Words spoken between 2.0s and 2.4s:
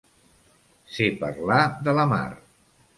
la mar.